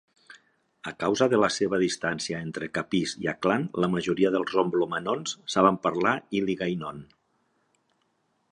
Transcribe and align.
A 0.91 0.93
causa 1.01 1.27
de 1.33 1.39
la 1.41 1.49
seva 1.55 1.79
distància 1.81 2.39
entre 2.45 2.69
Capís 2.77 3.13
i 3.25 3.29
Aklan, 3.33 3.67
la 3.85 3.89
majoria 3.97 4.33
dels 4.37 4.55
romblomanons 4.57 5.37
saben 5.57 5.77
parlar 5.85 6.15
híligaynon. 6.39 7.05